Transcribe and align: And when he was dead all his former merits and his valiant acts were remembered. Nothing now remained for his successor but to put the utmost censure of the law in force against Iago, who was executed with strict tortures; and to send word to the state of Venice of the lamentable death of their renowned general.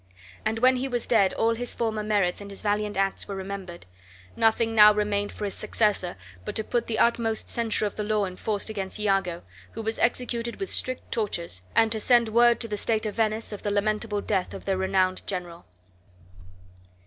And 0.45 0.57
when 0.57 0.77
he 0.77 0.87
was 0.87 1.05
dead 1.05 1.31
all 1.33 1.53
his 1.53 1.75
former 1.75 2.01
merits 2.01 2.41
and 2.41 2.49
his 2.49 2.63
valiant 2.63 2.97
acts 2.97 3.27
were 3.27 3.35
remembered. 3.35 3.85
Nothing 4.35 4.73
now 4.73 4.91
remained 4.91 5.31
for 5.31 5.45
his 5.45 5.53
successor 5.53 6.17
but 6.43 6.55
to 6.55 6.63
put 6.63 6.87
the 6.87 6.97
utmost 6.97 7.51
censure 7.51 7.85
of 7.85 7.97
the 7.97 8.03
law 8.03 8.25
in 8.25 8.35
force 8.35 8.67
against 8.67 8.97
Iago, 8.99 9.43
who 9.73 9.83
was 9.83 9.99
executed 9.99 10.59
with 10.59 10.71
strict 10.71 11.11
tortures; 11.11 11.61
and 11.75 11.91
to 11.91 11.99
send 11.99 12.29
word 12.29 12.59
to 12.61 12.67
the 12.67 12.77
state 12.77 13.05
of 13.05 13.13
Venice 13.13 13.51
of 13.53 13.61
the 13.61 13.69
lamentable 13.69 14.21
death 14.21 14.55
of 14.55 14.65
their 14.65 14.75
renowned 14.77 15.21
general. 15.27 15.67